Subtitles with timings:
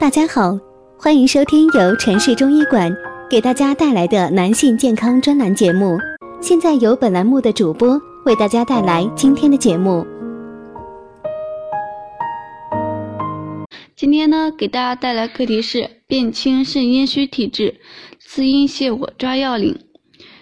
[0.00, 0.56] 大家好，
[0.96, 2.96] 欢迎收听由城市中医馆
[3.28, 5.98] 给大家带来的男性健康专栏节目。
[6.40, 10.06] 现在由本栏目的主播为大家带来今天的节目。
[13.96, 17.80] 今天呢，给大家带来课题是辨清肾阴虚体质，
[18.20, 19.80] 滋阴泻火抓要领。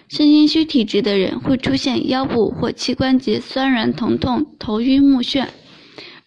[0.07, 5.47] 肾阴虚体质的人会出现腰部或膝关节酸软、疼痛、头晕目眩。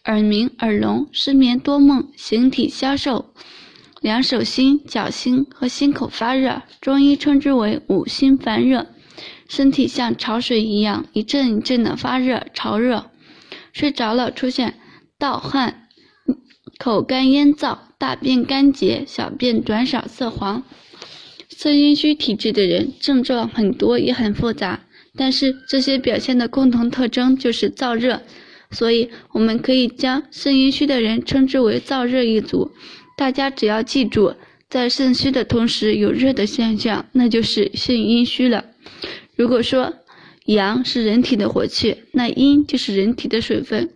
[0.06, 3.34] 耳鸣、耳聋、失眠多梦、形体消瘦、
[4.00, 8.86] 两手心、脚心和心口发热，中医称之为五心烦热。
[9.48, 13.10] 身体像潮水一样一阵一阵的发热、潮热。
[13.72, 14.74] 睡着了出现
[15.18, 15.88] 盗汗、
[16.78, 20.62] 口干咽燥、大便干结、小便短少色黄。
[21.50, 24.80] 肾阴虚体质的人症状很多也很复杂，
[25.14, 28.22] 但是这些表现的共同特征就是燥热。
[28.70, 32.70] 所以，我们可以将肾阴虚的人称之为燥热一族。
[33.16, 34.34] 大家只要记住，
[34.68, 38.64] 在肾虚的同时有热的现象，那就是肾阴虚了。
[39.36, 39.92] 如果说
[40.46, 43.90] 阳是人体的活气，那阴就是人体的水分。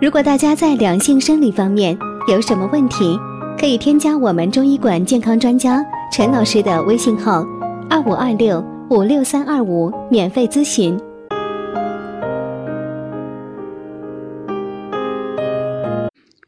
[0.00, 1.98] 如果大家在两性生理方面
[2.28, 3.18] 有什么问题，
[3.58, 7.44] 可以添加我们中医馆健康专家陈老师的微信号：
[7.90, 10.96] 二五二六五六三二五，免费咨询。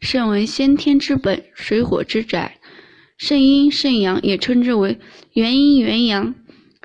[0.00, 2.58] 肾为先天之本，水火之宅。
[3.18, 4.98] 肾阴、肾阳也称之为
[5.34, 6.34] 元阴元阳，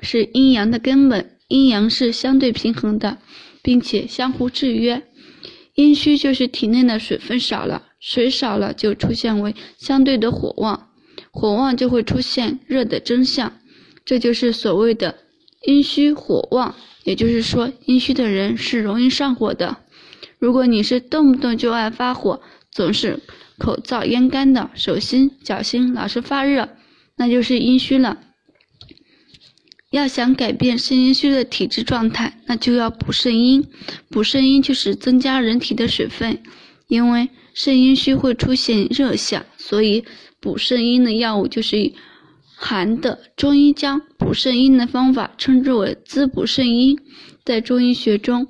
[0.00, 1.30] 是阴阳的根本。
[1.48, 3.18] 阴阳是相对平衡的，
[3.62, 5.02] 并且相互制约。
[5.74, 10.88] 阴虚就是体内的水分少了，水少了就出现为相对的火旺，
[11.30, 13.60] 火旺就会出现热的征象，
[14.04, 15.14] 这就是所谓的
[15.66, 16.74] 阴虚火旺。
[17.04, 19.76] 也就是说，阴虚的人是容易上火的。
[20.38, 22.42] 如果你是动不动就爱发火，
[22.76, 23.20] 总是
[23.56, 26.68] 口燥咽干的，手心脚心老是发热，
[27.16, 28.18] 那就是阴虚了。
[29.90, 33.64] 要想改变肾阴虚的体质状态，那就要补肾阴。
[34.10, 36.42] 补肾阴就是增加人体的水分，
[36.88, 40.04] 因为肾阴虚会出现热象，所以
[40.38, 41.94] 补肾阴的药物就是
[42.54, 43.20] 寒的。
[43.38, 46.98] 中医将补肾阴的方法称之为滋补肾阴。
[47.42, 48.48] 在中医学中，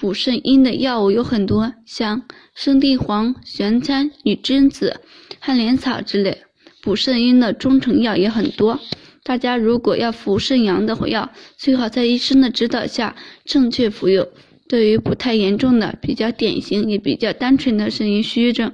[0.00, 2.22] 补肾阴的药物有很多，像
[2.54, 4.98] 生地黄、玄参、女贞子、
[5.38, 6.38] 汉莲草之类。
[6.82, 8.80] 补肾阴的中成药也很多。
[9.22, 14.26] 大家如果要服肾阳的药，最好在医生的指导下正确服用。
[14.66, 18.72] 对于不太严重的、比较典型也比较单纯的肾阴虚症，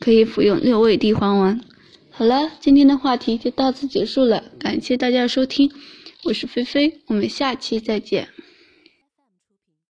[0.00, 1.60] 可以服用六味地黄丸。
[2.10, 5.70] 好了，今天的话题就到此结束了，感谢大家收听，
[6.24, 8.28] 我是菲菲，我们下期再见。